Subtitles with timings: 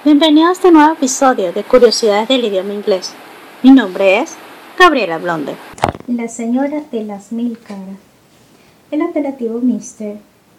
[0.00, 3.14] Bienvenido a este nuevo episodio de Curiosidades del idioma inglés.
[3.62, 4.34] Mi nombre es
[4.76, 5.54] Gabriela Blonde.
[6.08, 7.98] La señora de las mil caras.
[8.90, 10.16] El apelativo Mister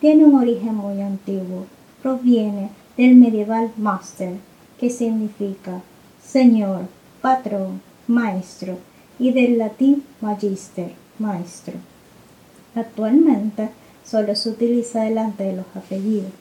[0.00, 1.66] tiene un origen muy antiguo.
[2.02, 4.32] Proviene del medieval master,
[4.80, 5.82] que significa
[6.24, 6.86] señor,
[7.20, 8.78] patrón, maestro,
[9.18, 11.74] y del latín magister, maestro.
[12.74, 13.68] Actualmente
[14.02, 16.32] solo se utiliza delante de los apellidos.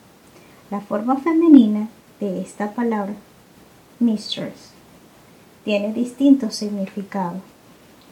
[0.71, 1.89] La forma femenina
[2.45, 3.15] esta palabra,
[3.99, 4.71] mistress,
[5.63, 7.41] tiene distintos significados,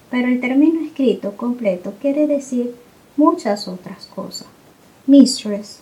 [0.09, 2.75] pero el término escrito completo quiere decir
[3.15, 4.47] muchas otras cosas.
[5.05, 5.81] Mistress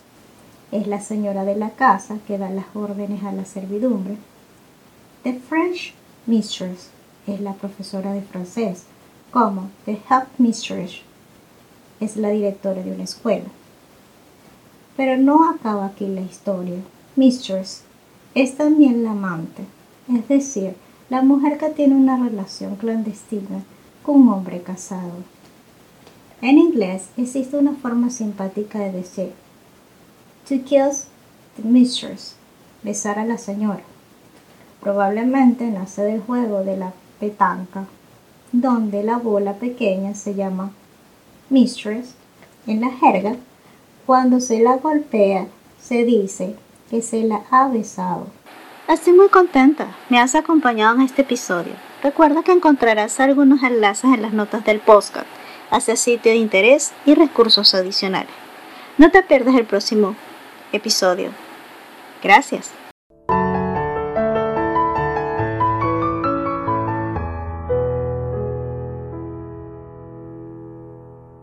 [0.72, 4.18] es la señora de la casa que da las órdenes a la servidumbre.
[5.24, 5.94] The French
[6.26, 6.90] mistress
[7.28, 8.84] es la profesora de francés,
[9.32, 11.04] como the head mistress
[12.02, 13.50] es la directora de una escuela.
[14.98, 16.80] Pero no acaba aquí la historia.
[17.16, 17.84] Mistress
[18.34, 19.64] es también la amante,
[20.14, 20.76] es decir,
[21.10, 23.64] la mujer que tiene una relación clandestina
[24.04, 25.12] con un hombre casado.
[26.42, 29.34] En inglés existe una forma simpática de decir
[30.48, 31.08] to kiss
[31.56, 32.36] the mistress,
[32.84, 33.84] besar a la señora.
[34.82, 37.86] Probablemente nace del juego de la petanca,
[38.52, 40.72] donde la bola pequeña se llama
[41.50, 42.16] mistress.
[42.68, 43.36] En la jerga,
[44.06, 45.48] cuando se la golpea,
[45.82, 46.56] se dice
[46.92, 48.28] que se la ha besado.
[48.90, 49.88] Estoy muy contenta.
[50.10, 51.72] Me has acompañado en este episodio.
[52.04, 55.26] Recuerda que encontrarás algunos enlaces en las notas del podcast
[55.70, 58.34] hacia sitio de interés y recursos adicionales.
[58.98, 60.16] No te pierdas el próximo
[60.74, 61.30] episodio.
[62.22, 62.81] Gracias.